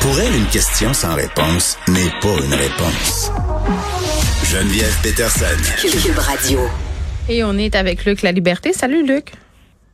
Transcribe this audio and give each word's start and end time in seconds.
Pour 0.00 0.20
elle, 0.20 0.34
une 0.34 0.46
question 0.46 0.94
sans 0.94 1.14
réponse 1.14 1.76
n'est 1.88 2.10
pas 2.20 2.36
une 2.44 2.54
réponse. 2.54 3.30
Geneviève 4.44 4.96
Peterson. 5.02 5.44
Cube 5.80 6.18
Radio. 6.18 6.60
Et 7.28 7.42
on 7.44 7.58
est 7.58 7.74
avec 7.74 8.04
Luc 8.04 8.22
La 8.22 8.32
Liberté. 8.32 8.72
Salut 8.72 9.06
Luc. 9.06 9.32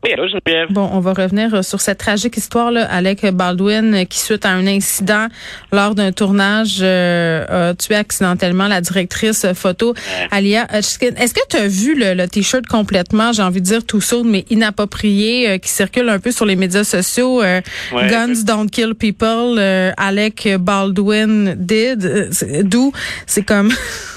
Oui, 0.04 0.12
allô, 0.12 0.28
Geneviève. 0.28 0.70
Bon, 0.70 0.86
on 0.92 1.00
va 1.00 1.14
revenir 1.14 1.54
euh, 1.54 1.62
sur 1.62 1.80
cette 1.80 1.96
tragique 1.96 2.36
histoire 2.36 2.70
là, 2.70 2.84
Alec 2.92 3.24
Baldwin 3.32 3.94
euh, 3.94 4.04
qui 4.04 4.18
suite 4.18 4.44
à 4.44 4.50
un 4.50 4.66
incident 4.66 5.28
lors 5.72 5.94
d'un 5.94 6.12
tournage 6.12 6.80
euh, 6.82 7.70
a 7.70 7.74
tué 7.74 7.94
accidentellement 7.94 8.68
la 8.68 8.82
directrice 8.82 9.46
photo 9.54 9.94
Alia 10.30 10.66
Hutchkin. 10.76 11.14
Est-ce 11.16 11.32
que 11.32 11.40
tu 11.48 11.56
as 11.56 11.68
vu 11.68 11.98
le, 11.98 12.12
le 12.12 12.28
t-shirt 12.28 12.66
complètement, 12.66 13.32
j'ai 13.32 13.42
envie 13.42 13.62
de 13.62 13.66
dire 13.66 13.82
tout 13.86 14.02
saut 14.02 14.24
mais 14.24 14.44
inapproprié 14.50 15.48
euh, 15.48 15.56
qui 15.58 15.70
circule 15.70 16.10
un 16.10 16.18
peu 16.18 16.32
sur 16.32 16.44
les 16.44 16.56
médias 16.56 16.84
sociaux 16.84 17.42
euh, 17.42 17.62
Ouais. 17.92 18.08
Guns 18.10 18.42
don't 18.44 18.68
kill 18.70 18.94
people 18.94 19.56
euh, 19.58 19.90
Alec 19.96 20.46
Baldwin 20.60 21.54
did 21.56 22.04
Euh, 22.04 22.28
c'est- 22.30 22.62
d'où? 22.62 22.92
C'est 23.26 23.42
comme 23.42 23.72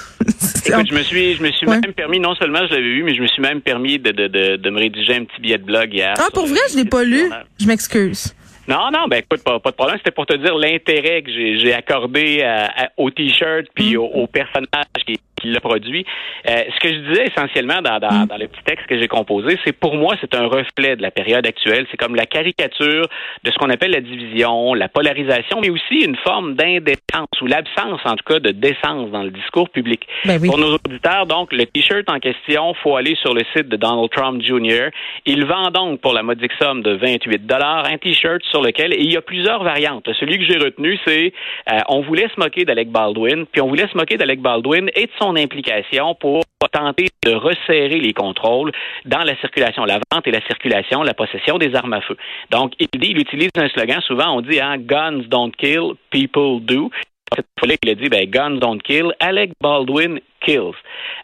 Écoute, 0.66 0.88
je 0.90 0.96
me 0.96 1.04
suis, 1.04 1.36
je 1.36 1.44
me 1.44 1.52
suis 1.52 1.68
Ouais. 1.68 1.80
même 1.80 1.94
permis, 1.94 2.20
non 2.20 2.36
seulement 2.36 2.60
je 2.68 2.74
l'avais 2.74 2.82
vu, 2.82 3.04
mais 3.04 3.16
je 3.16 3.22
me 3.22 3.28
suis 3.28 3.42
même 3.42 3.62
permis 3.62 4.00
de, 4.00 4.12
de, 4.12 4.28
de, 4.28 4.56
de 4.58 4.70
me 4.70 4.80
rédiger 4.80 5.16
un 5.16 5.24
petit 5.26 5.40
billet 5.42 5.58
de 5.58 5.64
blog 5.64 5.94
hier. 5.94 6.14
Ah 6.18 6.28
pour 6.34 6.46
vrai, 6.48 6.60
je 6.72 6.78
l'ai 6.78 6.86
pas 6.86 7.04
lu. 7.04 7.30
Je 7.60 7.68
m'excuse. 7.68 8.34
Non, 8.68 8.92
non, 8.92 9.08
ben 9.10 9.20
écoute, 9.20 9.44
pas, 9.46 9.60
pas 9.62 9.72
de 9.72 9.76
problème. 9.78 9.98
C'était 10.00 10.12
pour 10.12 10.26
te 10.26 10.36
dire 10.36 10.54
l'intérêt 10.56 11.22
que 11.22 11.32
j'ai 11.32 11.74
accordé 11.74 12.42
à- 12.42 12.66
à- 12.66 12.90
au 12.98 13.10
t-shirt 13.10 13.66
puis 13.74 13.96
Mm. 13.96 14.00
au, 14.00 14.04
au 14.08 14.28
personnage 14.28 14.68
qui, 15.06 15.18
qui 15.40 15.48
l'a 15.50 15.60
produit. 15.60 16.06
Euh, 16.50 16.64
ce 16.76 16.80
que 16.80 16.94
je 16.94 17.00
disais 17.10 17.26
essentiellement 17.28 17.82
dans, 17.82 18.00
dans, 18.00 18.18
Mm. 18.24 18.28
dans 18.28 18.38
le 18.38 18.48
petit 18.48 18.64
texte 18.64 18.88
que 18.88 19.00
j'ai 19.00 19.08
composé, 19.08 19.58
c'est 19.66 19.74
pour 19.74 19.96
moi, 19.96 20.16
c'est 20.22 20.34
un 20.36 20.48
reflet 20.48 20.96
de 20.96 21.02
la 21.02 21.12
période 21.12 21.46
actuelle. 21.46 21.86
C'est 21.92 21.98
comme 21.98 22.16
la 22.16 22.26
caricature 22.26 23.08
de 23.44 23.52
ce 23.52 23.58
qu'on 23.58 23.70
appelle 23.70 23.92
la 23.92 24.02
division, 24.02 24.74
la 24.74 24.90
polarisation, 24.90 25.60
mais 25.62 25.70
aussi 25.70 26.04
une 26.06 26.16
forme 26.18 26.56
d'indécence 26.56 27.42
ou 27.42 27.48
l'absence, 27.48 28.00
en 28.06 28.16
tout 28.16 28.24
cas, 28.26 28.40
de 28.40 28.52
décence 28.52 29.12
dans 29.12 29.24
le 29.24 29.32
discours 29.32 29.70
public. 29.70 30.08
Ben 30.26 30.40
oui. 30.42 30.50
Pour 30.50 30.58
nos 30.58 30.76
auditeurs, 30.76 31.26
donc, 31.26 31.52
le 31.54 31.66
t-shirt 31.66 32.10
en 32.10 32.20
question, 32.20 32.74
faut 32.76 32.96
aller 32.96 33.16
sur 33.16 33.34
le 33.34 33.44
site 33.56 33.70
de 33.70 33.78
Donald 33.78 34.10
Trump 34.12 34.42
Jr. 34.42 34.90
Il 35.26 35.46
vend 35.46 35.70
donc 35.72 36.02
pour 36.02 36.14
la 36.14 36.24
modique 36.24 36.52
somme 36.60 36.82
de 36.82 36.94
28 36.94 37.46
dollars 37.46 37.86
un 37.86 37.98
t-shirt 37.98 38.42
sur 38.50 38.62
lequel, 38.62 38.94
et 38.94 39.02
il 39.02 39.12
y 39.12 39.18
a 39.18 39.22
plusieurs 39.22 39.64
variantes. 39.64 40.10
Celui 40.20 40.38
que 40.40 40.46
j'ai 40.46 40.58
retenu, 40.58 40.98
c'est 41.06 41.34
euh, 41.72 41.80
on 41.90 42.02
voulait 42.02 42.28
se 42.34 42.40
moquer 42.40 42.66
d'Alec 42.66 42.90
Baldwin, 42.90 43.46
puis 43.52 43.62
on 43.62 43.68
voulait 43.68 43.88
se 43.88 43.98
moquer 43.98 44.18
d'Alec 44.18 44.42
Baldwin 44.42 44.90
et 44.96 45.06
de 45.06 45.12
son 45.20 45.27
implication 45.36 46.16
pour 46.16 46.44
tenter 46.72 47.08
de 47.24 47.34
resserrer 47.34 48.00
les 48.00 48.14
contrôles 48.14 48.72
dans 49.06 49.24
la 49.24 49.36
circulation, 49.38 49.86
la 49.86 50.00
vente 50.12 50.28
et 50.28 50.32
la 50.32 50.42
circulation, 50.42 51.04
la 51.04 51.14
possession 51.14 51.58
des 51.58 51.74
armes 51.76 51.94
à 51.94 52.02
feu. 52.02 52.18
Donc, 52.52 52.74
il 52.80 52.88
dit, 53.00 53.12
il 53.12 53.20
utilise 53.20 53.50
un 53.58 53.70
slogan, 53.70 54.02
souvent 54.02 54.38
on 54.38 54.42
dit, 54.42 54.60
hein, 54.60 54.78
guns 54.78 55.24
don't 55.30 55.52
kill, 55.58 55.94
people 56.10 56.60
do. 56.62 56.90
Cette 57.36 57.46
fois-là, 57.60 57.76
il 57.84 57.90
a 57.90 57.96
dit, 57.96 58.10
ben, 58.10 58.26
guns 58.30 58.58
don't 58.58 58.82
kill, 58.82 59.12
Alec 59.20 59.52
Baldwin 59.62 60.20
kills. 60.46 60.76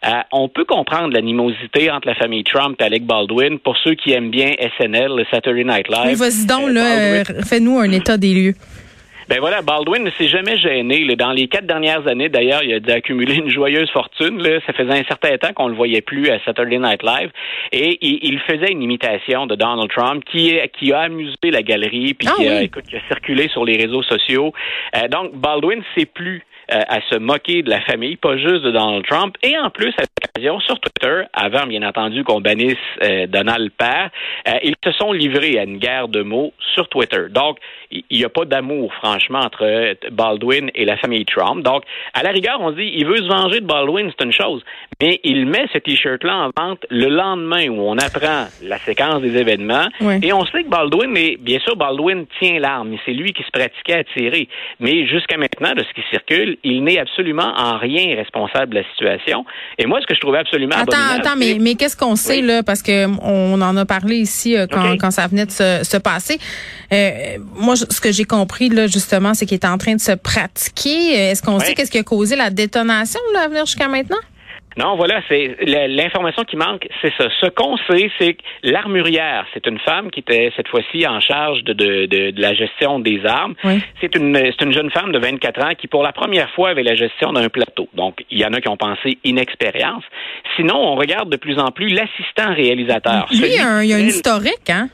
Euh, 0.06 0.10
on 0.32 0.50
peut 0.50 0.66
comprendre 0.66 1.14
l'animosité 1.14 1.90
entre 1.90 2.08
la 2.08 2.16
famille 2.16 2.44
Trump 2.44 2.76
et 2.82 2.84
Alec 2.84 3.06
Baldwin 3.06 3.58
pour 3.60 3.78
ceux 3.78 3.96
qui 3.96 4.12
aiment 4.12 4.32
bien 4.32 4.52
SNL, 4.78 5.16
le 5.16 5.26
Saturday 5.32 5.64
Night 5.64 5.88
Live. 5.88 6.08
Oui, 6.08 6.16
vas-y 6.16 6.46
donc, 6.46 6.70
Euh, 6.70 7.24
euh, 7.30 7.42
fais-nous 7.46 7.80
un 7.80 7.92
état 7.92 8.18
des 8.18 8.34
lieux. 8.34 8.56
Ben 9.30 9.40
voilà, 9.40 9.62
Baldwin 9.62 10.04
ne 10.04 10.12
s'est 10.12 10.28
jamais 10.28 10.58
gêné. 10.58 11.04
là. 11.06 11.16
Dans 11.16 11.32
les 11.32 11.48
quatre 11.48 11.66
dernières 11.66 12.08
années, 12.08 12.30
d'ailleurs, 12.30 12.64
il 12.64 12.74
a 12.74 12.80
dû 12.80 12.92
accumuler 12.92 13.36
une 13.36 13.50
joyeuse 13.50 13.90
fortune. 13.92 14.42
Là. 14.42 14.60
Ça 14.66 14.74
faisait 14.74 14.92
un 15.00 15.04
certain 15.04 15.38
temps 15.38 15.54
qu'on 15.54 15.68
le 15.68 15.76
voyait 15.76 16.02
plus 16.02 16.30
à 16.30 16.40
Saturday 16.44 16.78
Night 16.80 17.04
Live. 17.04 17.32
Et 17.72 17.98
il, 18.02 18.20
il 18.24 18.40
faisait 18.40 18.72
une 18.72 18.82
imitation 18.82 19.46
de 19.48 19.56
Donald 19.56 19.90
Trump 19.90 20.24
qui, 20.32 20.58
qui 20.78 20.94
a 20.94 21.00
amusé 21.02 21.36
la 21.52 21.62
galerie, 21.62 22.14
puis 22.14 22.28
Ah 22.30 22.36
qui, 22.38 22.48
a, 22.48 22.58
oui. 22.58 22.64
écoute, 22.66 22.86
qui 22.90 22.96
a 22.96 23.02
circulé 23.08 23.48
sur 23.50 23.66
les 23.66 23.78
réseaux 23.78 24.04
sociaux. 24.04 24.54
Euh, 24.96 25.08
donc, 25.08 25.34
Baldwin 25.36 25.82
sait 25.98 26.06
plus 26.06 26.44
euh, 26.72 26.80
à 26.88 27.02
se 27.10 27.18
moquer 27.18 27.62
de 27.62 27.70
la 27.70 27.82
famille, 27.82 28.16
pas 28.16 28.38
juste 28.38 28.64
de 28.64 28.72
Donald 28.72 29.06
Trump. 29.06 29.36
Et 29.44 29.58
en 29.58 29.70
plus, 29.70 29.94
sur 30.36 30.80
Twitter, 30.80 31.26
avant 31.32 31.68
bien 31.68 31.84
entendu 31.84 32.24
qu'on 32.24 32.42
bannisse 32.42 32.76
euh, 33.04 33.28
Donald 33.28 33.72
père, 33.78 34.10
euh, 34.48 34.54
ils 34.64 34.74
se 34.84 34.92
sont 34.94 35.12
livrés 35.12 35.60
à 35.60 35.64
une 35.64 35.78
guerre 35.78 36.08
de 36.08 36.24
mots 36.24 36.54
sur 36.74 36.90
Twitter. 36.90 37.28
Donc, 37.30 37.60
il 37.92 38.18
n'y 38.18 38.26
a 38.26 38.30
pas 38.30 38.44
d'amour, 38.44 38.92
franchement, 38.96 39.42
entre 39.42 39.64
euh, 39.64 39.94
Baldwin 40.12 40.72
et 40.74 40.86
la 40.86 40.98
famille 40.98 41.24
Trump. 41.26 41.64
Donc, 41.64 41.84
à 42.16 42.24
la 42.24 42.32
rigueur, 42.32 42.58
on 42.62 42.72
dit, 42.72 42.92
il 42.96 43.06
veut 43.06 43.18
se 43.18 43.28
venger 43.28 43.60
de 43.60 43.68
Baldwin, 43.68 44.10
c'est 44.10 44.26
une 44.26 44.32
chose. 44.32 44.64
Mais 45.00 45.20
il 45.24 45.46
met 45.46 45.68
ce 45.72 45.78
T-shirt-là 45.78 46.36
en 46.36 46.50
vente 46.60 46.84
le 46.90 47.10
lendemain 47.10 47.68
où 47.68 47.82
on 47.82 47.98
apprend 48.00 48.48
la 48.64 48.80
séquence 48.80 49.22
des 49.22 49.38
événements. 49.38 49.86
Et 50.24 50.34
on 50.34 50.46
sait 50.46 50.64
que 50.64 50.70
Baldwin, 50.70 51.12
mais 51.12 51.38
bien 51.40 51.60
sûr, 51.60 51.76
Baldwin 51.76 52.26
tient 52.40 52.60
l'arme. 52.60 52.94
et 52.94 53.00
C'est 53.06 53.14
lui 53.14 53.34
qui 53.34 53.44
se 53.44 53.52
pratiquait 53.52 54.00
à 54.00 54.04
tirer. 54.04 54.48
Mais 54.80 55.06
jusqu'à 55.06 55.38
maintenant, 55.38 55.74
de 55.74 55.84
ce 55.84 55.94
qui 55.94 56.02
circule, 56.10 56.58
il 56.64 56.84
n'est 56.84 56.98
absolument 56.98 57.54
en 57.56 57.78
rien 57.78 58.16
responsable 58.16 58.74
de 58.74 58.80
la 58.80 58.90
situation. 58.90 59.46
Et 59.78 59.86
moi, 59.86 60.02
ce 60.02 60.08
que 60.08 60.16
je 60.16 60.23
trouvais 60.24 60.40
absolument 60.40 60.76
Attends, 60.76 60.98
attends, 61.20 61.36
mais, 61.38 61.76
qu'est-ce 61.76 61.96
qu'on 61.96 62.16
sait 62.16 62.40
Oui. 62.40 62.48
là? 62.48 62.64
Parce 62.64 62.82
que 62.82 63.06
on 63.22 63.62
en 63.62 63.78
a 63.78 63.86
parlé 63.86 64.18
ici 64.18 64.58
euh, 64.58 64.66
quand, 64.72 64.98
quand 64.98 65.12
ça 65.12 65.28
venait 65.28 65.46
de 65.46 65.52
se, 65.52 65.82
se 65.84 65.98
passer. 65.98 66.40
Euh, 66.92 67.38
moi, 67.56 67.76
ce 67.76 68.00
que 68.02 68.12
j'ai 68.12 68.26
compris 68.26 68.70
là 68.70 68.88
justement, 68.88 69.34
c'est 69.34 69.46
qu'il 69.46 69.56
est 69.56 69.66
en 69.66 69.78
train 69.78 69.96
de 69.96 70.02
se 70.02 70.12
pratiquer. 70.14 71.14
Est-ce 71.30 71.42
qu'on 71.42 71.60
Oui. 71.60 71.66
sait 71.66 71.74
qu'est-ce 71.76 71.92
qui 71.92 71.98
a 71.98 72.04
causé 72.04 72.36
la 72.36 72.50
détonation 72.50 73.20
là 73.34 73.42
à 73.44 73.48
venir 73.48 73.66
jusqu'à 73.66 73.88
maintenant? 73.88 74.18
Non, 74.78 74.96
voilà, 74.96 75.22
c'est 75.30 75.56
l'information 75.66 76.44
qui 76.44 76.56
manque, 76.56 76.88
c'est 77.02 77.14
ça. 77.18 77.28
Ce 77.42 77.48
qu'on 77.48 77.78
sait, 77.90 78.10
c'est 78.20 78.34
que 78.34 78.42
l'armurière, 78.64 79.46
c'est 79.54 79.66
une 79.68 79.80
femme 79.80 80.10
qui 80.12 80.20
était 80.22 80.52
cette 80.56 80.68
fois-ci 80.68 81.06
en 81.08 81.20
charge 81.20 81.64
de, 81.64 81.74
de, 81.74 82.06
de, 82.06 82.32
de 82.32 82.42
la 82.42 82.54
gestion 82.54 83.00
des 83.00 83.22
armes. 83.26 83.56
Oui. 83.64 83.82
C'est 84.02 84.16
une, 84.16 84.36
une 84.62 84.72
jeune 84.74 84.90
femme 84.92 85.12
de 85.12 85.20
24 85.20 85.64
ans 85.64 85.76
qui, 85.78 85.88
pour 85.88 86.04
la 86.04 86.12
première 86.12 86.50
fois, 86.52 86.70
avait 86.70 86.84
la 86.84 86.96
gestion 86.96 87.34
d'un 87.34 87.50
plateau. 87.50 87.88
Donc, 87.94 88.24
il 88.32 88.40
y 88.40 88.46
en 88.46 88.54
a 88.54 88.62
qui 88.62 88.70
ont 88.70 88.78
pensé 88.78 89.18
inexpérience. 89.24 90.04
Sinon, 90.56 90.76
on 90.76 90.96
regarde 90.96 91.30
de 91.30 91.38
plus 91.38 91.58
en 91.60 91.72
plus 91.72 91.90
l'assistant 91.90 92.54
réalisateur. 92.54 93.28
Lui, 93.32 93.40
il 93.48 93.54
y 93.54 93.58
a 93.60 93.68
un, 93.68 93.84
il 93.84 93.90
y 93.90 93.94
a 93.94 93.98
qui 93.98 94.04
une 94.04 94.10
fait- 94.10 94.16
historique, 94.18 94.70
hein? 94.70 94.90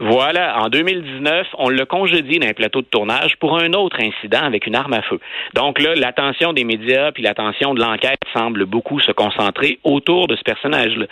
Voilà, 0.00 0.62
en 0.62 0.68
2019, 0.68 1.46
on 1.58 1.68
l'a 1.68 1.86
congédié 1.86 2.38
d'un 2.38 2.52
plateau 2.52 2.80
de 2.80 2.86
tournage 2.86 3.36
pour 3.38 3.58
un 3.58 3.72
autre 3.72 3.98
incident 4.00 4.42
avec 4.42 4.66
une 4.66 4.74
arme 4.74 4.92
à 4.92 5.02
feu. 5.02 5.20
Donc 5.54 5.80
là, 5.80 5.94
l'attention 5.94 6.52
des 6.52 6.64
médias 6.64 7.12
puis 7.12 7.22
l'attention 7.22 7.74
de 7.74 7.80
l'enquête 7.80 8.18
semble 8.34 8.66
beaucoup 8.66 9.00
se 9.00 9.12
concentrer 9.12 9.78
autour 9.84 10.26
de 10.26 10.36
ce 10.36 10.42
personnage-là. 10.42 11.06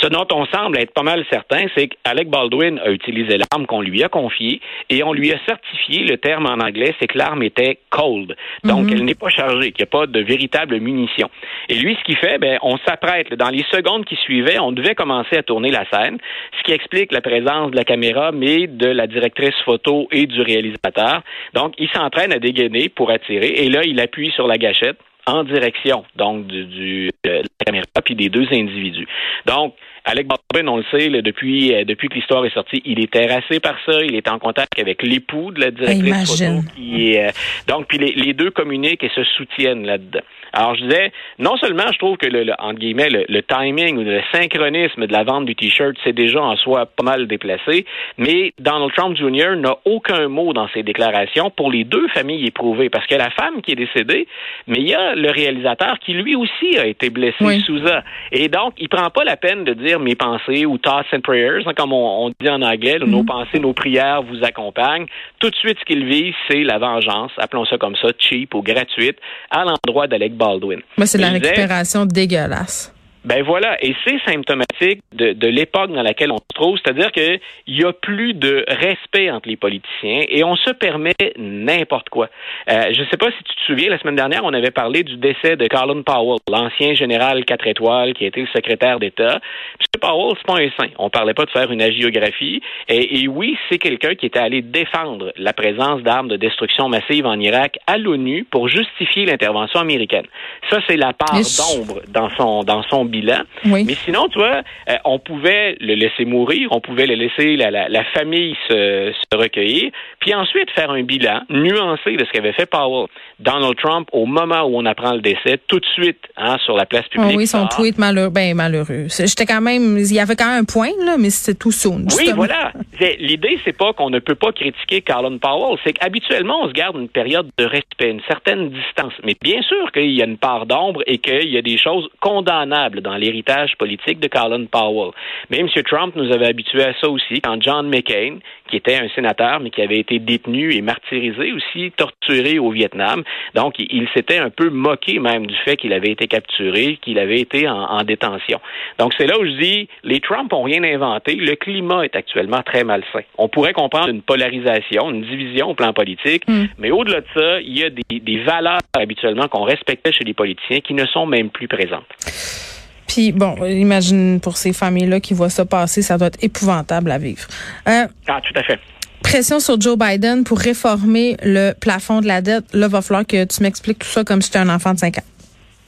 Ce 0.00 0.06
dont 0.06 0.26
on 0.32 0.46
semble 0.46 0.78
être 0.78 0.92
pas 0.92 1.02
mal 1.02 1.24
certain, 1.30 1.66
c'est 1.76 1.88
qu'Alec 1.88 2.28
Baldwin 2.28 2.78
a 2.84 2.90
utilisé 2.90 3.38
l'arme 3.38 3.66
qu'on 3.66 3.80
lui 3.80 4.02
a 4.02 4.08
confiée 4.08 4.60
et 4.90 5.02
on 5.02 5.12
lui 5.12 5.32
a 5.32 5.38
certifié, 5.46 6.04
le 6.04 6.18
terme 6.18 6.46
en 6.46 6.60
anglais, 6.64 6.94
c'est 7.00 7.06
que 7.06 7.18
l'arme 7.18 7.42
était 7.42 7.78
cold. 7.90 8.36
Donc, 8.64 8.90
elle 8.90 9.04
n'est 9.04 9.14
pas 9.14 9.28
chargée, 9.28 9.72
qu'il 9.72 9.84
n'y 9.84 9.88
a 9.88 9.98
pas 9.98 10.06
de 10.06 10.20
véritable 10.20 10.78
munition. 10.78 11.28
Et 11.68 11.74
lui, 11.74 11.96
ce 11.98 12.04
qu'il 12.04 12.16
fait, 12.16 12.38
ben, 12.38 12.58
on 12.62 12.76
s'apprête, 12.78 13.32
dans 13.34 13.50
les 13.50 13.64
secondes 13.70 14.04
qui 14.04 14.16
suivaient, 14.16 14.58
on 14.58 14.72
devait 14.72 14.94
commencer 14.94 15.36
à 15.36 15.42
tourner 15.42 15.70
la 15.70 15.84
scène, 15.90 16.18
ce 16.58 16.62
qui 16.64 16.72
explique 16.72 17.12
la 17.12 17.20
présence 17.20 17.70
de 17.70 17.76
la 17.76 17.84
caméra, 17.84 18.21
mais 18.30 18.68
de 18.68 18.86
la 18.86 19.06
directrice 19.08 19.54
photo 19.64 20.06
et 20.12 20.26
du 20.26 20.40
réalisateur. 20.42 21.22
Donc, 21.54 21.74
il 21.78 21.88
s'entraîne 21.88 22.32
à 22.32 22.38
dégainer 22.38 22.88
pour 22.88 23.10
attirer, 23.10 23.48
et 23.64 23.68
là, 23.68 23.80
il 23.84 23.98
appuie 24.00 24.30
sur 24.32 24.46
la 24.46 24.58
gâchette 24.58 24.98
en 25.26 25.44
direction, 25.44 26.04
donc, 26.16 26.46
du, 26.48 26.64
du- 26.66 27.10
de 27.24 27.30
la 27.30 27.42
caméra 27.64 27.84
puis 28.04 28.14
des 28.16 28.28
deux 28.28 28.46
individus. 28.52 29.06
Donc, 29.46 29.74
Alec 30.04 30.26
Baldwin, 30.26 30.68
on 30.68 30.78
le 30.78 30.84
sait, 30.90 31.08
là, 31.08 31.22
depuis, 31.22 31.72
euh, 31.72 31.84
depuis 31.84 32.08
que 32.08 32.14
l'histoire 32.14 32.44
est 32.44 32.52
sortie, 32.52 32.82
il 32.84 32.98
est 33.00 33.12
terrassé 33.12 33.60
par 33.60 33.76
ça. 33.86 34.00
Il 34.02 34.16
est 34.16 34.26
en 34.28 34.40
contact 34.40 34.76
avec 34.80 35.00
l'époux 35.04 35.52
de 35.52 35.60
la 35.60 35.70
directrice 35.70 36.38
Imagine. 36.40 36.62
photo. 36.62 36.74
Qui 36.74 37.18
euh, 37.18 37.28
donc, 37.68 37.86
puis 37.86 37.98
les, 37.98 38.12
les 38.16 38.32
deux 38.32 38.50
communiquent 38.50 39.04
et 39.04 39.10
se 39.14 39.22
soutiennent 39.22 39.86
là-dedans. 39.86 40.22
Alors, 40.52 40.74
je 40.74 40.82
disais, 40.84 41.12
non 41.38 41.56
seulement 41.56 41.84
je 41.92 41.98
trouve 41.98 42.16
que, 42.16 42.26
le, 42.26 42.44
le- 42.44 42.52
entre 42.58 42.78
guillemets, 42.78 43.08
le, 43.10 43.24
le 43.28 43.42
timing 43.42 43.96
ou 43.98 44.02
le 44.02 44.20
synchronisme 44.32 45.06
de 45.06 45.12
la 45.12 45.24
vente 45.24 45.46
du 45.46 45.54
T-shirt, 45.54 45.94
c'est 46.04 46.12
déjà 46.12 46.40
en 46.42 46.56
soi 46.56 46.86
pas 46.86 47.04
mal 47.04 47.26
déplacé, 47.26 47.86
mais 48.18 48.52
Donald 48.58 48.92
Trump 48.94 49.16
Jr. 49.16 49.56
n'a 49.56 49.76
aucun 49.84 50.28
mot 50.28 50.52
dans 50.52 50.68
ses 50.68 50.82
déclarations 50.82 51.50
pour 51.50 51.70
les 51.70 51.84
deux 51.84 52.06
familles 52.08 52.46
éprouvées, 52.46 52.90
parce 52.90 53.06
que 53.06 53.14
la 53.14 53.30
femme 53.30 53.62
qui 53.62 53.72
est 53.72 53.76
décédée, 53.76 54.26
mais 54.66 54.78
il 54.78 54.88
y 54.88 54.94
a 54.94 55.14
le 55.14 55.30
réalisateur 55.30 55.98
qui 56.00 56.12
lui 56.12 56.34
aussi 56.36 56.78
a 56.78 56.86
été 56.86 57.10
blessé, 57.10 57.36
Oui. 57.40 57.60
Souza. 57.60 58.02
Et 58.30 58.48
donc, 58.48 58.74
il 58.78 58.88
prend 58.88 59.08
pas 59.10 59.24
la 59.24 59.36
peine 59.36 59.64
de 59.64 59.72
dire 59.74 60.00
mes 60.00 60.14
pensées 60.14 60.66
ou 60.66 60.78
thoughts 60.78 61.06
and 61.12 61.20
prayers, 61.20 61.62
hein, 61.66 61.72
comme 61.76 61.92
on, 61.92 62.26
on 62.26 62.28
dit 62.40 62.48
en 62.48 62.62
anglais, 62.62 62.98
nos 63.06 63.24
pensées, 63.24 63.58
nos 63.58 63.72
prières 63.72 64.22
vous 64.22 64.44
accompagnent. 64.44 65.06
Tout 65.40 65.50
de 65.50 65.56
suite, 65.56 65.78
ce 65.80 65.84
qu'il 65.84 66.04
vise, 66.04 66.34
c'est 66.48 66.62
la 66.62 66.78
vengeance, 66.78 67.30
appelons 67.38 67.64
ça 67.64 67.78
comme 67.78 67.96
ça, 67.96 68.08
cheap 68.18 68.54
ou 68.54 68.62
gratuite, 68.62 69.18
à 69.50 69.64
l'endroit 69.64 70.06
d'Alec 70.06 70.34
Baldwin. 70.42 70.80
Moi, 70.96 71.06
c'est 71.06 71.18
la 71.18 71.30
récupération 71.30 72.06
dégueulasse. 72.06 72.92
Ben 73.24 73.42
voilà, 73.44 73.76
et 73.84 73.94
c'est 74.04 74.18
symptomatique 74.26 75.00
de, 75.12 75.32
de 75.32 75.48
l'époque 75.48 75.92
dans 75.92 76.02
laquelle 76.02 76.32
on 76.32 76.38
se 76.38 76.54
trouve, 76.54 76.76
c'est-à-dire 76.82 77.12
qu'il 77.12 77.40
y 77.68 77.84
a 77.84 77.92
plus 77.92 78.34
de 78.34 78.64
respect 78.66 79.30
entre 79.30 79.48
les 79.48 79.56
politiciens 79.56 80.22
et 80.28 80.42
on 80.42 80.56
se 80.56 80.70
permet 80.72 81.14
n'importe 81.36 82.08
quoi. 82.08 82.28
Euh, 82.68 82.92
je 82.92 83.00
ne 83.00 83.06
sais 83.06 83.16
pas 83.16 83.30
si 83.30 83.44
tu 83.44 83.54
te 83.54 83.60
souviens, 83.66 83.90
la 83.90 83.98
semaine 83.98 84.16
dernière, 84.16 84.40
on 84.44 84.52
avait 84.52 84.72
parlé 84.72 85.04
du 85.04 85.16
décès 85.16 85.56
de 85.56 85.68
Colin 85.68 86.02
Powell, 86.02 86.38
l'ancien 86.50 86.94
général 86.94 87.44
quatre 87.44 87.66
étoiles 87.68 88.14
qui 88.14 88.24
a 88.24 88.26
été 88.26 88.40
le 88.40 88.48
secrétaire 88.48 88.98
d'État. 88.98 89.36
M. 89.36 90.00
Powell, 90.00 90.36
c'est 90.36 90.46
pas 90.46 90.60
un 90.60 90.70
saint. 90.76 90.92
On 90.98 91.08
parlait 91.08 91.34
pas 91.34 91.44
de 91.44 91.50
faire 91.50 91.70
une 91.70 91.82
agiographie. 91.82 92.60
Et, 92.88 93.20
et 93.20 93.28
oui, 93.28 93.56
c'est 93.68 93.78
quelqu'un 93.78 94.16
qui 94.16 94.26
était 94.26 94.40
allé 94.40 94.62
défendre 94.62 95.32
la 95.36 95.52
présence 95.52 96.02
d'armes 96.02 96.28
de 96.28 96.36
destruction 96.36 96.88
massive 96.88 97.26
en 97.26 97.38
Irak 97.38 97.78
à 97.86 97.98
l'ONU 97.98 98.44
pour 98.50 98.68
justifier 98.68 99.26
l'intervention 99.26 99.78
américaine. 99.78 100.26
Ça, 100.70 100.80
c'est 100.88 100.96
la 100.96 101.12
part 101.12 101.38
d'ombre 101.38 102.00
dans 102.08 102.30
son 102.30 102.64
dans 102.64 102.82
son 102.84 103.04
bilan. 103.12 103.42
Mais 103.64 103.94
sinon, 103.94 104.28
tu 104.28 104.38
vois, 104.38 104.62
euh, 104.88 104.96
on 105.04 105.18
pouvait 105.18 105.76
le 105.80 105.94
laisser 105.94 106.24
mourir, 106.24 106.68
on 106.72 106.80
pouvait 106.80 107.06
le 107.06 107.14
laisser 107.14 107.56
la, 107.56 107.70
la, 107.70 107.88
la 107.88 108.04
famille 108.06 108.56
se, 108.68 109.12
se, 109.12 109.36
recueillir, 109.36 109.90
puis 110.20 110.34
ensuite 110.34 110.70
faire 110.72 110.90
un 110.90 111.02
bilan 111.02 111.42
nuancé 111.50 112.16
de 112.16 112.24
ce 112.24 112.30
qu'avait 112.32 112.52
fait 112.52 112.66
Powell. 112.66 113.06
Donald 113.38 113.76
Trump, 113.76 114.08
au 114.12 114.26
moment 114.26 114.62
où 114.62 114.78
on 114.78 114.86
apprend 114.86 115.14
le 115.14 115.20
décès, 115.20 115.58
tout 115.66 115.80
de 115.80 115.86
suite, 115.86 116.20
hein, 116.36 116.56
sur 116.64 116.76
la 116.76 116.86
place 116.86 117.06
publique. 117.08 117.32
Oh 117.34 117.38
oui, 117.38 117.46
son 117.46 117.66
tweet 117.66 117.98
malheureux, 117.98 118.30
ben 118.30 118.54
malheureux. 118.54 119.06
J'étais 119.08 119.46
quand 119.46 119.60
même, 119.60 119.98
il 119.98 120.12
y 120.12 120.20
avait 120.20 120.36
quand 120.36 120.46
même 120.46 120.62
un 120.62 120.64
point 120.64 120.90
là, 121.04 121.16
mais 121.18 121.30
c'était 121.30 121.58
tout 121.58 121.72
soon. 121.72 122.06
Oui, 122.18 122.30
voilà. 122.34 122.72
L'idée, 123.18 123.58
c'est 123.64 123.76
pas 123.76 123.92
qu'on 123.92 124.10
ne 124.10 124.20
peut 124.20 124.34
pas 124.34 124.52
critiquer 124.52 125.02
Colin 125.02 125.38
Powell, 125.38 125.78
c'est 125.84 125.92
qu'habituellement, 125.92 126.62
on 126.62 126.68
se 126.68 126.72
garde 126.72 126.96
une 126.96 127.08
période 127.08 127.48
de 127.58 127.64
respect, 127.64 128.10
une 128.10 128.22
certaine 128.28 128.70
distance. 128.70 129.12
Mais 129.24 129.36
bien 129.40 129.60
sûr 129.62 129.90
qu'il 129.92 130.12
y 130.12 130.22
a 130.22 130.24
une 130.24 130.38
part 130.38 130.66
d'ombre 130.66 131.02
et 131.06 131.18
qu'il 131.18 131.48
y 131.48 131.58
a 131.58 131.62
des 131.62 131.78
choses 131.78 132.08
condamnables 132.20 133.01
dans 133.02 133.16
l'héritage 133.16 133.76
politique 133.76 134.20
de 134.20 134.28
Colin 134.28 134.64
Powell. 134.66 135.12
Mais 135.50 135.58
M. 135.58 135.68
Trump 135.84 136.14
nous 136.16 136.32
avait 136.32 136.46
habitués 136.46 136.84
à 136.84 136.94
ça 137.00 137.08
aussi 137.08 137.40
quand 137.40 137.60
John 137.60 137.88
McCain, 137.88 138.38
qui 138.68 138.76
était 138.76 138.96
un 138.96 139.08
sénateur, 139.14 139.60
mais 139.60 139.70
qui 139.70 139.82
avait 139.82 139.98
été 139.98 140.18
détenu 140.18 140.72
et 140.72 140.80
martyrisé 140.80 141.52
aussi, 141.52 141.92
torturé 141.96 142.58
au 142.58 142.70
Vietnam. 142.70 143.22
Donc, 143.54 143.74
il, 143.78 144.08
s'était 144.14 144.38
un 144.38 144.50
peu 144.50 144.70
moqué 144.70 145.18
même 145.18 145.46
du 145.46 145.54
fait 145.56 145.76
qu'il 145.76 145.92
avait 145.92 146.10
été 146.10 146.26
capturé, 146.26 146.98
qu'il 147.02 147.18
avait 147.18 147.40
été 147.40 147.68
en, 147.68 148.02
détention. 148.02 148.60
Donc, 148.98 149.12
c'est 149.16 149.26
là 149.26 149.38
où 149.38 149.44
je 149.44 149.60
dis, 149.60 149.88
les 150.02 150.20
Trump 150.20 150.52
ont 150.52 150.62
rien 150.62 150.82
inventé. 150.82 151.34
Le 151.34 151.54
climat 151.54 152.04
est 152.04 152.16
actuellement 152.16 152.62
très 152.62 152.84
malsain. 152.84 153.20
On 153.38 153.48
pourrait 153.48 153.72
comprendre 153.74 154.08
une 154.08 154.22
polarisation, 154.22 155.10
une 155.10 155.22
division 155.22 155.70
au 155.70 155.74
plan 155.74 155.92
politique, 155.92 156.48
mm. 156.48 156.64
mais 156.78 156.90
au-delà 156.90 157.20
de 157.20 157.26
ça, 157.34 157.60
il 157.60 157.78
y 157.78 157.84
a 157.84 157.90
des, 157.90 158.20
des 158.20 158.38
valeurs 158.38 158.80
habituellement 158.96 159.48
qu'on 159.48 159.64
respectait 159.64 160.12
chez 160.12 160.24
les 160.24 160.34
politiciens 160.34 160.80
qui 160.80 160.94
ne 160.94 161.06
sont 161.06 161.26
même 161.26 161.50
plus 161.50 161.68
présentes. 161.68 162.71
Puis 163.06 163.32
bon, 163.32 163.56
imagine 163.64 164.40
pour 164.40 164.56
ces 164.56 164.72
familles-là 164.72 165.20
qui 165.20 165.34
voient 165.34 165.50
ça 165.50 165.64
passer, 165.64 166.02
ça 166.02 166.18
doit 166.18 166.28
être 166.28 166.42
épouvantable 166.42 167.10
à 167.10 167.18
vivre. 167.18 167.46
Euh, 167.88 168.06
ah, 168.28 168.40
tout 168.42 168.58
à 168.58 168.62
fait. 168.62 168.78
Pression 169.22 169.60
sur 169.60 169.80
Joe 169.80 169.96
Biden 169.96 170.44
pour 170.44 170.58
réformer 170.58 171.36
le 171.42 171.72
plafond 171.72 172.20
de 172.20 172.26
la 172.26 172.40
dette. 172.42 172.64
Là, 172.74 172.88
va 172.88 173.02
falloir 173.02 173.26
que 173.26 173.44
tu 173.44 173.62
m'expliques 173.62 174.00
tout 174.00 174.08
ça 174.08 174.24
comme 174.24 174.42
si 174.42 174.50
tu 174.50 174.58
un 174.58 174.68
enfant 174.68 174.94
de 174.94 174.98
5 174.98 175.18
ans. 175.18 175.22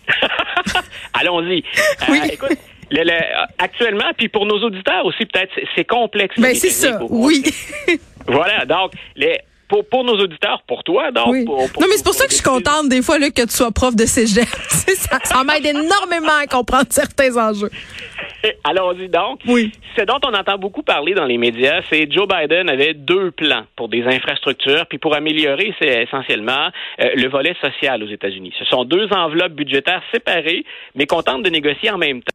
Allons-y. 1.15 1.59
Euh, 1.59 2.05
oui. 2.11 2.21
écoute, 2.33 2.59
actuellement, 3.59 4.11
puis 4.17 4.29
pour 4.29 4.47
nos 4.47 4.63
auditeurs 4.63 5.05
aussi, 5.05 5.27
peut-être, 5.27 5.53
c'est 5.75 5.85
complexe. 5.85 6.39
Ben, 6.39 6.55
c'est 6.55 6.71
ça, 6.71 7.01
oui. 7.09 7.43
voilà, 8.27 8.65
donc, 8.67 8.93
les, 9.17 9.41
pour, 9.69 9.85
pour, 9.87 10.05
nos 10.05 10.15
auditeurs, 10.15 10.63
pour 10.67 10.85
toi, 10.85 11.11
donc. 11.11 11.29
Oui. 11.29 11.45
Pour, 11.45 11.59
non, 11.59 11.87
mais 11.89 11.97
c'est 11.97 12.05
pour 12.05 12.15
ça 12.15 12.25
que 12.27 12.31
je 12.31 12.37
suis 12.37 12.45
contente 12.45 12.89
des 12.89 13.03
fois 13.03 13.19
là, 13.19 13.31
que 13.31 13.43
tu 13.43 13.51
sois 13.55 13.71
prof 13.71 13.95
de 13.95 14.07
cégep. 14.07 14.49
ça, 14.69 15.19
ça 15.23 15.45
m'aide 15.45 15.67
énormément 15.67 16.37
à 16.43 16.47
comprendre 16.47 16.87
certains 16.91 17.37
enjeux. 17.37 17.71
Allons-y 18.65 19.09
donc. 19.09 19.41
Oui. 19.47 19.73
Ce 19.97 20.03
dont 20.03 20.19
on 20.25 20.35
entend 20.35 20.59
beaucoup 20.59 20.83
parler 20.83 21.15
dans 21.15 21.25
les 21.25 21.39
médias, 21.39 21.81
c'est 21.91 22.11
Joe 22.11 22.27
Biden 22.29 22.69
avait 22.69 22.95
deux 22.95 23.31
plans 23.31 23.65
pour 23.77 23.89
des 23.89 24.03
infrastructures, 24.03 24.87
puis 24.87 24.99
pour 24.99 25.15
améliorer, 25.15 25.75
c'est 25.81 26.03
essentiellement 26.03 26.69
euh, 27.01 27.11
le 27.15 27.29
volet 27.29 27.55
social 27.61 28.03
aux 28.03 28.09
États-Unis. 28.09 28.53
Ce 28.59 28.65
sont 28.67 28.85
deux 28.85 29.09
enveloppes 29.13 29.53
budgétaires 29.53 30.03
séparées, 30.13 30.65
mais 30.95 31.07
qu'on 31.07 31.23
tente 31.23 31.43
de 31.43 31.51
négocier 31.51 31.91
en 31.91 31.99
même 31.99 32.23
temps. 32.23 32.34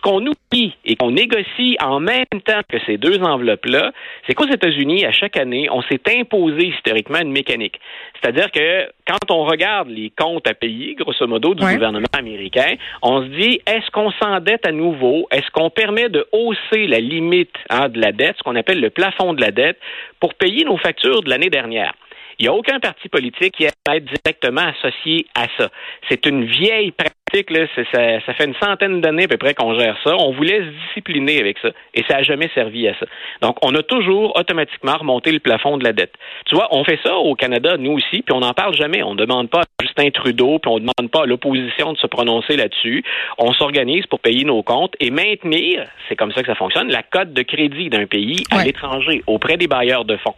Ce 0.00 0.08
qu'on 0.08 0.24
oublie 0.24 0.74
et 0.86 0.96
qu'on 0.96 1.10
négocie 1.10 1.76
en 1.78 2.00
même 2.00 2.24
temps 2.46 2.62
que 2.66 2.78
ces 2.86 2.96
deux 2.96 3.18
enveloppes-là, 3.18 3.92
c'est 4.26 4.32
qu'aux 4.32 4.48
États-Unis, 4.48 5.04
à 5.04 5.12
chaque 5.12 5.36
année, 5.36 5.68
on 5.70 5.82
s'est 5.82 6.00
imposé 6.18 6.68
historiquement 6.68 7.18
une 7.18 7.32
mécanique. 7.32 7.78
C'est-à-dire 8.14 8.50
que 8.50 8.86
quand 9.06 9.30
on 9.30 9.44
regarde 9.44 9.88
les 9.90 10.08
comptes 10.08 10.46
à 10.48 10.54
payer, 10.54 10.94
grosso 10.94 11.26
modo, 11.26 11.54
du 11.54 11.62
gouvernement 11.62 12.08
américain, 12.16 12.76
on 13.02 13.22
se 13.22 13.26
dit, 13.26 13.60
est-ce 13.66 13.90
qu'on 13.90 14.10
s'endette 14.12 14.66
à 14.66 14.72
nouveau? 14.72 15.28
Est-ce 15.30 15.50
qu'on 15.50 15.68
permet 15.68 16.08
de 16.08 16.26
hausser 16.32 16.86
la 16.86 17.00
limite 17.00 17.54
hein, 17.68 17.90
de 17.90 18.00
la 18.00 18.12
dette, 18.12 18.36
ce 18.38 18.42
qu'on 18.42 18.56
appelle 18.56 18.80
le 18.80 18.88
plafond 18.88 19.34
de 19.34 19.42
la 19.42 19.50
dette, 19.50 19.78
pour 20.18 20.32
payer 20.32 20.64
nos 20.64 20.78
factures 20.78 21.22
de 21.22 21.28
l'année 21.28 21.50
dernière? 21.50 21.92
Il 22.38 22.44
n'y 22.44 22.48
a 22.48 22.54
aucun 22.54 22.80
parti 22.80 23.10
politique 23.10 23.54
qui 23.58 23.64
est 23.64 24.00
directement 24.00 24.62
associé 24.62 25.26
à 25.34 25.44
ça. 25.58 25.68
C'est 26.08 26.24
une 26.24 26.46
vieille 26.46 26.90
pratique 26.90 27.19
ça, 27.32 28.34
fait 28.34 28.44
une 28.44 28.54
centaine 28.62 29.00
d'années 29.00 29.24
à 29.24 29.28
peu 29.28 29.36
près 29.36 29.54
qu'on 29.54 29.78
gère 29.78 29.96
ça. 30.04 30.16
On 30.16 30.32
voulait 30.32 30.60
se 30.60 30.86
discipliner 30.86 31.40
avec 31.40 31.58
ça 31.58 31.68
et 31.94 32.02
ça 32.08 32.16
n'a 32.16 32.22
jamais 32.22 32.50
servi 32.54 32.88
à 32.88 32.94
ça. 32.94 33.06
Donc, 33.42 33.56
on 33.62 33.74
a 33.74 33.82
toujours 33.82 34.36
automatiquement 34.36 34.96
remonté 34.96 35.32
le 35.32 35.38
plafond 35.38 35.78
de 35.78 35.84
la 35.84 35.92
dette. 35.92 36.14
Tu 36.46 36.54
vois, 36.54 36.68
on 36.70 36.84
fait 36.84 36.98
ça 37.04 37.16
au 37.16 37.34
Canada, 37.34 37.76
nous 37.78 37.92
aussi, 37.92 38.22
puis 38.22 38.32
on 38.32 38.40
n'en 38.40 38.52
parle 38.52 38.74
jamais. 38.74 39.02
On 39.02 39.14
ne 39.14 39.24
demande 39.24 39.50
pas 39.50 39.60
à 39.60 39.82
Justin 39.82 40.10
Trudeau, 40.10 40.58
puis 40.58 40.70
on 40.70 40.76
ne 40.76 40.80
demande 40.80 41.10
pas 41.10 41.22
à 41.22 41.26
l'opposition 41.26 41.92
de 41.92 41.98
se 41.98 42.06
prononcer 42.06 42.56
là-dessus. 42.56 43.04
On 43.38 43.52
s'organise 43.52 44.06
pour 44.06 44.20
payer 44.20 44.44
nos 44.44 44.62
comptes 44.62 44.94
et 45.00 45.10
maintenir, 45.10 45.86
c'est 46.08 46.16
comme 46.16 46.32
ça 46.32 46.40
que 46.40 46.46
ça 46.46 46.54
fonctionne, 46.54 46.90
la 46.90 47.02
cote 47.02 47.32
de 47.32 47.42
crédit 47.42 47.90
d'un 47.90 48.06
pays 48.06 48.42
à 48.50 48.64
l'étranger 48.64 49.22
auprès 49.26 49.56
des 49.56 49.66
bailleurs 49.66 50.04
de 50.04 50.16
fonds. 50.16 50.34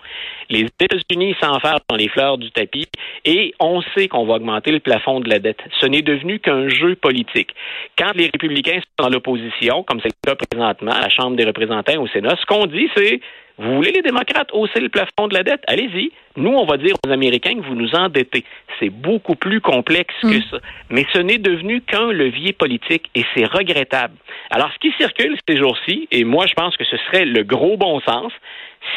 Les 0.50 0.67
États-Unis 0.81 1.35
s'enferment 1.41 1.79
dans 1.89 1.97
les 1.97 2.09
fleurs 2.09 2.39
du 2.39 2.50
tapis 2.50 2.89
et 3.25 3.55
on 3.61 3.81
sait 3.97 4.09
qu'on 4.09 4.27
va 4.27 4.35
augmenter 4.35 4.71
le 4.71 4.81
plafond 4.81 5.21
de 5.21 5.29
la 5.29 5.39
dette. 5.39 5.61
Ce 5.81 5.87
n'est 5.87 6.03
devenu 6.03 6.41
qu'un 6.41 6.69
jeu 6.69 6.81
politique. 6.96 7.50
Quand 7.99 8.12
les 8.14 8.26
républicains 8.26 8.81
sont 8.81 9.05
dans 9.05 9.08
l'opposition, 9.08 9.82
comme 9.82 10.00
c'est 10.00 10.11
le 10.26 10.34
cas 10.34 10.37
présentement 10.37 10.93
à 10.93 11.00
la 11.00 11.08
Chambre 11.08 11.37
des 11.37 11.44
représentants 11.44 12.00
au 12.00 12.08
Sénat, 12.08 12.37
ce 12.40 12.46
qu'on 12.46 12.67
dit, 12.67 12.88
c'est 12.96 13.20
vous 13.58 13.76
voulez 13.76 13.93
les 13.93 14.02
démocrates 14.02 14.49
hausser 14.52 14.81
le 14.81 14.88
plafond 14.88 15.29
de 15.29 15.34
la 15.34 15.43
dette? 15.43 15.62
Allez-y. 15.67 16.11
Nous, 16.37 16.50
on 16.50 16.64
va 16.64 16.79
dire 16.79 16.96
aux 17.06 17.11
Américains 17.11 17.55
que 17.55 17.61
vous 17.61 17.75
nous 17.75 17.94
endettez. 17.94 18.44
C'est 18.81 18.88
beaucoup 18.88 19.34
plus 19.34 19.61
complexe 19.61 20.14
que 20.23 20.38
mm. 20.38 20.43
ça. 20.50 20.58
Mais 20.90 21.06
ce 21.12 21.19
n'est 21.19 21.38
devenu 21.38 21.82
qu'un 21.82 22.11
levier 22.11 22.55
politique 22.55 23.11
et 23.14 23.25
c'est 23.34 23.44
regrettable. 23.44 24.14
Alors, 24.50 24.70
ce 24.73 24.79
qui 24.79 24.93
circule 24.96 25.37
ces 25.46 25.58
jours-ci, 25.58 26.08
et 26.11 26.25
moi, 26.25 26.46
je 26.46 26.55
pense 26.55 26.76
que 26.76 26.84
ce 26.84 26.96
serait 26.96 27.26
le 27.26 27.43
gros 27.43 27.76
bon 27.76 28.00
sens, 28.00 28.32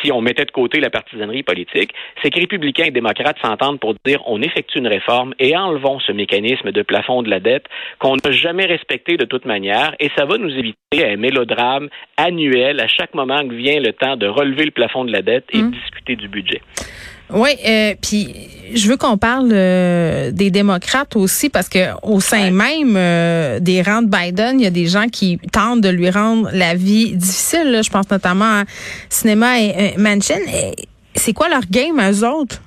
si 0.01 0.11
on 0.11 0.21
mettait 0.21 0.45
de 0.45 0.51
côté 0.51 0.79
la 0.79 0.89
partisanerie 0.89 1.43
politique, 1.43 1.93
c'est 2.21 2.29
que 2.29 2.39
républicains 2.39 2.85
et 2.85 2.91
démocrates 2.91 3.37
s'entendent 3.41 3.79
pour 3.79 3.95
dire 4.05 4.21
on 4.25 4.41
effectue 4.41 4.79
une 4.79 4.87
réforme 4.87 5.33
et 5.39 5.55
enlevons 5.55 5.99
ce 5.99 6.11
mécanisme 6.11 6.71
de 6.71 6.81
plafond 6.81 7.23
de 7.23 7.29
la 7.29 7.39
dette 7.39 7.65
qu'on 7.99 8.15
n'a 8.15 8.31
jamais 8.31 8.65
respecté 8.65 9.17
de 9.17 9.25
toute 9.25 9.45
manière 9.45 9.95
et 9.99 10.09
ça 10.17 10.25
va 10.25 10.37
nous 10.37 10.51
éviter 10.51 11.05
un 11.05 11.17
mélodrame 11.17 11.89
annuel 12.17 12.79
à 12.79 12.87
chaque 12.87 13.13
moment 13.13 13.47
que 13.47 13.53
vient 13.53 13.79
le 13.79 13.93
temps 13.93 14.15
de 14.17 14.27
relever 14.27 14.65
le 14.65 14.71
plafond 14.71 15.05
de 15.05 15.11
la 15.11 15.21
dette 15.21 15.45
et 15.51 15.57
de 15.59 15.63
mmh. 15.63 15.71
discuter 15.71 16.15
du 16.15 16.27
budget. 16.27 16.61
Oui, 17.33 17.49
euh, 17.65 17.95
puis 17.99 18.33
je 18.73 18.87
veux 18.87 18.97
qu'on 18.97 19.17
parle 19.17 19.49
euh, 19.51 20.31
des 20.31 20.51
démocrates 20.51 21.15
aussi 21.15 21.49
parce 21.49 21.69
que 21.69 21.79
au 22.03 22.19
sein 22.19 22.51
même 22.51 22.95
euh, 22.95 23.59
des 23.59 23.81
rangs 23.81 24.03
de 24.03 24.09
Biden, 24.09 24.59
il 24.59 24.63
y 24.63 24.67
a 24.67 24.71
des 24.71 24.87
gens 24.87 25.07
qui 25.07 25.39
tentent 25.51 25.81
de 25.81 25.89
lui 25.89 26.09
rendre 26.09 26.49
la 26.53 26.75
vie 26.75 27.15
difficile. 27.15 27.81
Je 27.83 27.89
pense 27.89 28.09
notamment 28.09 28.61
à 28.61 28.63
Cinéma 29.09 29.59
et 29.59 29.95
Mansion. 29.97 30.35
C'est 31.15 31.33
quoi 31.33 31.49
leur 31.49 31.65
game, 31.69 31.99
eux 31.99 32.27
autres? 32.27 32.61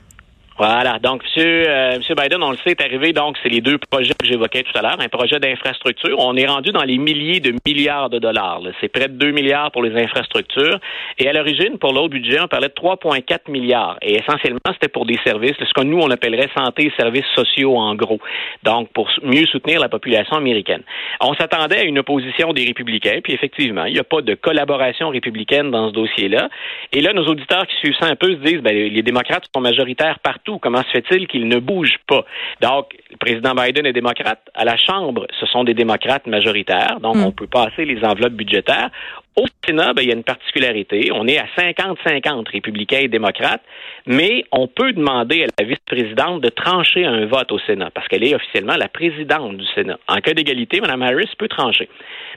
Voilà. 0.58 0.98
Donc, 0.98 1.22
Monsieur, 1.22 1.68
euh, 1.68 1.98
Monsieur 1.98 2.16
Biden, 2.16 2.42
on 2.42 2.50
le 2.50 2.56
sait, 2.56 2.70
est 2.70 2.82
arrivé. 2.82 3.12
Donc, 3.12 3.36
c'est 3.40 3.48
les 3.48 3.60
deux 3.60 3.78
projets 3.78 4.12
que 4.18 4.26
j'évoquais 4.26 4.64
tout 4.64 4.76
à 4.76 4.82
l'heure. 4.82 4.96
Un 4.98 5.08
projet 5.08 5.38
d'infrastructure. 5.38 6.18
On 6.18 6.34
est 6.34 6.46
rendu 6.46 6.72
dans 6.72 6.82
les 6.82 6.98
milliers 6.98 7.38
de 7.38 7.54
milliards 7.64 8.10
de 8.10 8.18
dollars. 8.18 8.60
C'est 8.80 8.88
près 8.88 9.06
de 9.06 9.12
2 9.12 9.30
milliards 9.30 9.70
pour 9.70 9.84
les 9.84 9.94
infrastructures. 10.02 10.80
Et 11.18 11.28
à 11.28 11.32
l'origine, 11.32 11.78
pour 11.78 11.92
l'autre 11.92 12.08
budget, 12.08 12.40
on 12.40 12.48
parlait 12.48 12.68
de 12.68 12.74
3,4 12.74 13.48
milliards. 13.48 13.98
Et 14.02 14.16
essentiellement, 14.16 14.58
c'était 14.72 14.88
pour 14.88 15.06
des 15.06 15.18
services, 15.24 15.54
ce 15.60 15.72
que 15.72 15.84
nous, 15.84 16.00
on 16.00 16.10
appellerait 16.10 16.48
santé 16.56 16.86
et 16.86 16.92
services 16.98 17.28
sociaux 17.36 17.76
en 17.76 17.94
gros. 17.94 18.18
Donc, 18.64 18.88
pour 18.92 19.08
mieux 19.22 19.46
soutenir 19.46 19.78
la 19.80 19.88
population 19.88 20.38
américaine. 20.38 20.82
On 21.20 21.34
s'attendait 21.34 21.78
à 21.78 21.84
une 21.84 22.00
opposition 22.00 22.52
des 22.52 22.64
républicains. 22.64 23.20
Puis 23.22 23.32
effectivement, 23.32 23.84
il 23.84 23.92
n'y 23.92 24.00
a 24.00 24.04
pas 24.04 24.22
de 24.22 24.34
collaboration 24.34 25.10
républicaine 25.10 25.70
dans 25.70 25.90
ce 25.90 25.94
dossier-là. 25.94 26.48
Et 26.92 27.00
là, 27.00 27.12
nos 27.12 27.26
auditeurs 27.26 27.64
qui 27.68 27.76
suivent 27.76 27.96
ça 28.00 28.06
un 28.06 28.16
peu 28.16 28.32
se 28.32 28.38
disent, 28.38 28.60
ben, 28.60 28.74
les 28.74 29.02
démocrates 29.02 29.44
sont 29.54 29.60
majoritaires 29.60 30.18
partout 30.18 30.47
Comment 30.56 30.82
se 30.84 30.90
fait-il 30.90 31.26
qu'il 31.26 31.48
ne 31.48 31.58
bouge 31.58 31.98
pas? 32.06 32.24
Donc, 32.62 32.96
le 33.10 33.18
président 33.18 33.54
Biden 33.54 33.84
est 33.84 33.92
démocrate. 33.92 34.40
À 34.54 34.64
la 34.64 34.78
Chambre, 34.78 35.26
ce 35.38 35.44
sont 35.44 35.64
des 35.64 35.74
démocrates 35.74 36.26
majoritaires, 36.26 37.00
donc 37.00 37.16
hmm. 37.16 37.24
on 37.24 37.32
peut 37.32 37.46
passer 37.46 37.84
les 37.84 38.02
enveloppes 38.02 38.32
budgétaires. 38.32 38.90
Au 39.38 39.46
Sénat, 39.64 39.92
ben, 39.92 40.02
il 40.02 40.08
y 40.08 40.10
a 40.10 40.16
une 40.16 40.24
particularité. 40.24 41.10
On 41.14 41.28
est 41.28 41.38
à 41.38 41.46
50-50 41.56 42.50
républicains 42.50 42.98
et 42.98 43.08
démocrates, 43.08 43.62
mais 44.04 44.44
on 44.50 44.66
peut 44.66 44.92
demander 44.92 45.44
à 45.44 45.46
la 45.60 45.64
vice-présidente 45.64 46.40
de 46.42 46.48
trancher 46.48 47.04
un 47.04 47.24
vote 47.26 47.52
au 47.52 47.60
Sénat 47.60 47.90
parce 47.94 48.08
qu'elle 48.08 48.24
est 48.24 48.34
officiellement 48.34 48.74
la 48.76 48.88
présidente 48.88 49.56
du 49.56 49.64
Sénat. 49.76 49.96
En 50.08 50.16
cas 50.16 50.34
d'égalité, 50.34 50.80
Mme 50.80 51.02
Harris 51.02 51.30
peut 51.38 51.46
trancher. 51.46 51.88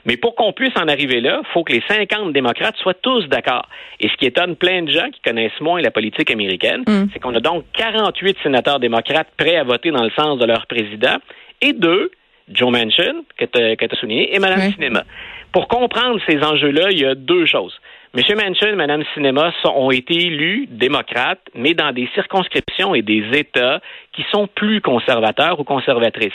Mais 0.04 0.16
pour 0.16 0.36
qu'on 0.36 0.52
puisse 0.52 0.76
en 0.76 0.86
arriver 0.86 1.20
là, 1.20 1.40
il 1.42 1.52
faut 1.52 1.64
que 1.64 1.72
les 1.72 1.82
50 1.88 2.32
démocrates 2.32 2.76
soient 2.76 2.94
tous 2.94 3.26
d'accord. 3.26 3.68
Et 3.98 4.08
ce 4.08 4.16
qui 4.16 4.26
étonne 4.26 4.54
plein 4.54 4.82
de 4.82 4.92
gens 4.92 5.10
qui 5.10 5.20
connaissent 5.22 5.60
moins 5.60 5.80
la 5.80 5.90
politique 5.90 6.30
américaine, 6.30 6.84
mm. 6.86 7.06
c'est 7.12 7.18
qu'on 7.18 7.34
a 7.34 7.40
donc 7.40 7.64
48 7.72 8.36
sénateurs 8.44 8.78
démocrates 8.78 9.28
prêts 9.36 9.56
à 9.56 9.64
voter 9.64 9.90
dans 9.90 10.04
le 10.04 10.10
sens 10.10 10.38
de 10.38 10.46
leur 10.46 10.66
président 10.68 11.16
et 11.62 11.72
deux, 11.72 12.12
Joe 12.48 12.70
Manchin, 12.70 13.22
que 13.36 13.44
tu 13.44 13.58
as 13.60 13.96
souligné, 13.96 14.34
et 14.34 14.38
Mme 14.38 14.72
Cinema. 14.72 15.04
Pour 15.52 15.68
comprendre 15.68 16.18
ces 16.26 16.42
enjeux-là, 16.42 16.90
il 16.90 17.00
y 17.00 17.04
a 17.04 17.14
deux 17.14 17.46
choses. 17.46 17.78
M. 18.14 18.22
Manchin 18.36 18.68
et 18.68 18.74
Mme 18.74 19.04
Cinema 19.14 19.52
ont 19.74 19.90
été 19.90 20.14
élus 20.14 20.66
démocrates, 20.70 21.40
mais 21.54 21.72
dans 21.74 21.92
des 21.92 22.08
circonscriptions 22.14 22.94
et 22.94 23.02
des 23.02 23.24
États 23.32 23.80
qui 24.12 24.24
sont 24.30 24.46
plus 24.46 24.80
conservateurs 24.80 25.58
ou 25.58 25.64
conservatrices. 25.64 26.32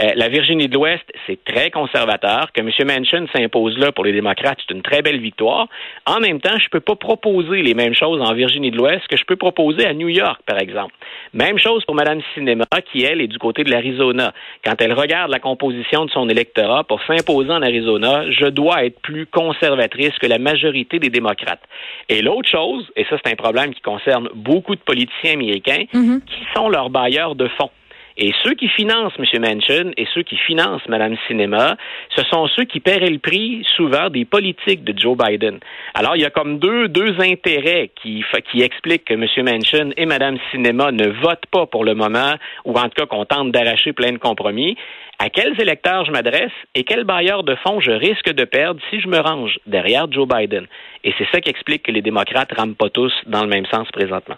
Euh, 0.00 0.10
la 0.16 0.28
Virginie 0.28 0.68
de 0.68 0.74
l'Ouest, 0.74 1.04
c'est 1.26 1.42
très 1.44 1.70
conservateur. 1.70 2.52
Que 2.52 2.60
M. 2.60 2.70
Manchin 2.86 3.26
s'impose 3.34 3.78
là 3.78 3.92
pour 3.92 4.04
les 4.04 4.12
démocrates, 4.12 4.58
c'est 4.66 4.74
une 4.74 4.82
très 4.82 5.02
belle 5.02 5.20
victoire. 5.20 5.68
En 6.06 6.20
même 6.20 6.40
temps, 6.40 6.58
je 6.58 6.64
ne 6.64 6.70
peux 6.70 6.80
pas 6.80 6.96
proposer 6.96 7.62
les 7.62 7.74
mêmes 7.74 7.94
choses 7.94 8.20
en 8.20 8.34
Virginie 8.34 8.70
de 8.70 8.76
l'Ouest 8.76 9.06
que 9.08 9.16
je 9.16 9.24
peux 9.24 9.36
proposer 9.36 9.86
à 9.86 9.94
New 9.94 10.08
York, 10.08 10.40
par 10.46 10.58
exemple. 10.58 10.94
Même 11.32 11.58
chose 11.58 11.84
pour 11.84 11.94
Mme 11.94 12.20
Cinema, 12.34 12.64
qui, 12.90 13.04
elle, 13.04 13.20
est 13.20 13.28
du 13.28 13.38
côté 13.38 13.62
de 13.62 13.70
l'Arizona. 13.70 14.32
Quand 14.64 14.80
elle 14.80 14.92
regarde 14.92 15.30
la 15.30 15.38
composition 15.38 16.04
de 16.04 16.10
son 16.10 16.28
électorat 16.28 16.84
pour 16.84 17.00
s'imposer 17.04 17.50
en 17.52 17.62
Arizona, 17.62 18.30
je 18.30 18.46
dois 18.46 18.84
être 18.84 19.00
plus 19.00 19.26
conservatrice 19.26 20.18
que 20.20 20.26
la 20.26 20.38
majorité 20.38 20.98
des 20.98 21.10
démocrates. 21.10 21.62
Et 22.08 22.22
l'autre 22.22 22.48
chose, 22.48 22.90
et 22.96 23.04
ça 23.04 23.16
c'est 23.22 23.32
un 23.32 23.36
problème 23.36 23.72
qui 23.74 23.80
concerne 23.80 24.28
beaucoup 24.34 24.74
de 24.74 24.80
politiciens 24.80 25.34
américains, 25.34 25.84
mm-hmm. 25.92 26.24
qui 26.24 26.46
sont 26.54 26.68
leurs 26.68 26.90
bailleurs 26.90 27.19
de 27.28 27.48
fonds. 27.58 27.70
Et 28.16 28.32
ceux 28.42 28.54
qui 28.54 28.68
financent 28.68 29.14
M. 29.18 29.40
Manchin 29.40 29.92
et 29.96 30.06
ceux 30.12 30.22
qui 30.22 30.36
financent 30.36 30.86
Mme 30.88 31.16
Cinema, 31.26 31.76
ce 32.14 32.22
sont 32.24 32.48
ceux 32.48 32.64
qui 32.64 32.80
paieraient 32.80 33.08
le 33.08 33.18
prix 33.18 33.66
souvent 33.76 34.10
des 34.10 34.24
politiques 34.24 34.84
de 34.84 34.92
Joe 34.98 35.16
Biden. 35.16 35.58
Alors, 35.94 36.16
il 36.16 36.22
y 36.22 36.26
a 36.26 36.30
comme 36.30 36.58
deux, 36.58 36.90
intérêts 37.20 37.90
qui, 38.02 38.22
qui 38.50 38.62
expliquent 38.62 39.06
que 39.06 39.14
M. 39.14 39.26
Manchin 39.44 39.90
et 39.96 40.06
Mme 40.06 40.36
Cinema 40.50 40.92
ne 40.92 41.08
votent 41.08 41.46
pas 41.50 41.66
pour 41.66 41.84
le 41.84 41.94
moment, 41.94 42.34
ou 42.64 42.78
en 42.78 42.84
tout 42.84 42.96
cas 42.96 43.06
qu'on 43.06 43.24
tente 43.24 43.52
d'arracher 43.52 43.92
plein 43.92 44.12
de 44.12 44.18
compromis 44.18 44.76
à 45.20 45.28
quels 45.28 45.60
électeurs 45.60 46.06
je 46.06 46.10
m'adresse 46.10 46.50
et 46.74 46.82
quel 46.82 47.04
bailleur 47.04 47.44
de 47.44 47.54
fonds 47.56 47.78
je 47.78 47.90
risque 47.90 48.32
de 48.32 48.44
perdre 48.44 48.80
si 48.88 49.00
je 49.00 49.06
me 49.06 49.18
range 49.18 49.58
derrière 49.66 50.10
Joe 50.10 50.26
Biden? 50.26 50.66
Et 51.04 51.12
c'est 51.18 51.26
ça 51.30 51.42
qui 51.42 51.50
explique 51.50 51.82
que 51.82 51.92
les 51.92 52.00
démocrates 52.00 52.50
rament 52.56 52.74
pas 52.74 52.88
tous 52.88 53.12
dans 53.26 53.42
le 53.42 53.48
même 53.48 53.66
sens 53.66 53.86
présentement. 53.92 54.36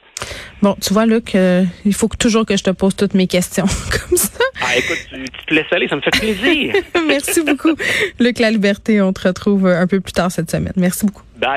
Bon, 0.61 0.75
tu 0.83 0.93
vois, 0.93 1.07
Luc, 1.07 1.37
euh, 1.37 1.63
il 1.85 1.95
faut 1.95 2.09
toujours 2.19 2.45
que 2.45 2.57
je 2.57 2.65
te 2.65 2.71
pose 2.71 2.97
toutes 2.97 3.15
mes 3.15 3.29
questions 3.29 3.65
comme 4.09 4.17
ça. 4.17 4.43
Ah, 4.61 4.77
écoute, 4.77 4.99
tu, 5.09 5.47
te 5.47 5.55
laisses 5.55 5.73
aller, 5.73 5.87
ça 5.87 5.95
me 5.95 6.01
fait 6.01 6.11
plaisir. 6.11 6.75
Merci 7.07 7.45
beaucoup. 7.45 7.77
Luc 8.19 8.41
La 8.41 8.51
Liberté, 8.51 9.01
on 9.01 9.13
te 9.13 9.29
retrouve 9.29 9.69
un 9.69 9.87
peu 9.87 10.01
plus 10.01 10.13
tard 10.13 10.33
cette 10.33 10.51
semaine. 10.51 10.75
Merci 10.77 11.07
beaucoup. 11.07 11.23